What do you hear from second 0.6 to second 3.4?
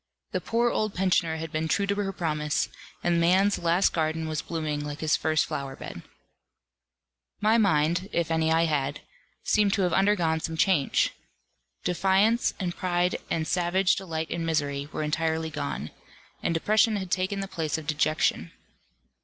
old pensioner had been true to her promise, and